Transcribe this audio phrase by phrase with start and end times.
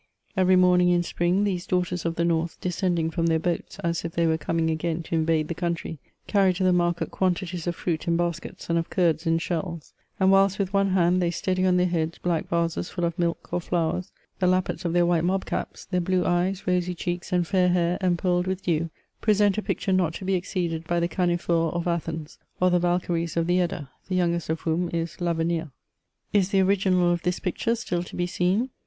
[0.35, 4.13] Every morning, in spring, these daughters of the North, descending from their boats, as if
[4.13, 8.07] they were coming again to invade the country, carry to the market quantities of fhiit
[8.07, 11.77] in baskets, and of curds in shells; and whilst with one hafid they steady on
[11.77, 15.45] their heads black vases full of milk or flowers, the lappets of their white mob
[15.45, 18.89] caps, their blue eyes, rosy cheeks, and fair hair empearled with dew,
[19.21, 23.37] present a picture not to be exceeded by the Caniphores of Athens, or the Valkyries
[23.37, 25.69] of the Edda, the youngest of whom is VAvenir»
[26.33, 28.71] Is the original of this picture still to be seen